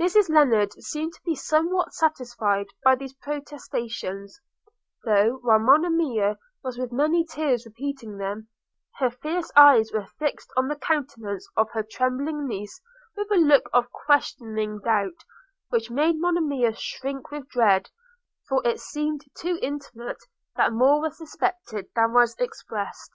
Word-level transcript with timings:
Mrs 0.00 0.28
Lennard 0.28 0.72
seemed 0.82 1.12
to 1.12 1.22
be 1.24 1.36
somewhat 1.36 1.94
satisfied 1.94 2.66
by 2.82 2.96
these 2.96 3.14
protestations– 3.14 4.40
though, 5.04 5.34
while 5.42 5.60
Monimia 5.60 6.38
was 6.64 6.76
with 6.76 6.90
many 6.90 7.24
tears 7.24 7.64
repeating 7.64 8.16
them, 8.18 8.48
her 8.98 9.10
fierce 9.12 9.52
eyes 9.54 9.92
were 9.92 10.08
fixed 10.18 10.52
on 10.56 10.66
the 10.66 10.74
countenance 10.74 11.48
of 11.56 11.70
her 11.70 11.84
trembling 11.84 12.48
niece 12.48 12.80
with 13.16 13.30
a 13.30 13.36
look 13.36 13.70
of 13.72 13.92
questioning 13.92 14.80
doubt, 14.80 15.24
which 15.68 15.88
made 15.88 16.18
Monimia 16.18 16.74
shrink 16.74 17.30
with 17.30 17.48
dread– 17.48 17.90
for 18.48 18.66
it 18.66 18.80
seemed 18.80 19.22
to 19.36 19.56
intimate 19.64 20.24
that 20.56 20.72
more 20.72 21.00
was 21.00 21.16
suspected 21.16 21.86
than 21.94 22.12
was 22.12 22.34
expressed. 22.40 23.12